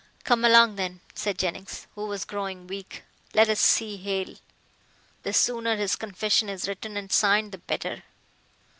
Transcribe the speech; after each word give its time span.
"Come 0.23 0.43
along 0.43 0.77
then," 0.77 0.99
said 1.13 1.37
Jennings, 1.37 1.85
who 1.93 2.07
was 2.07 2.25
growing 2.25 2.65
weak, 2.65 3.03
"let 3.35 3.49
us 3.49 3.59
see 3.59 3.97
Hale. 3.97 4.37
The 5.21 5.31
sooner 5.31 5.75
his 5.75 5.95
confession 5.95 6.49
is 6.49 6.67
written 6.67 6.97
and 6.97 7.11
signed 7.11 7.51
the 7.51 7.59
better." 7.59 8.01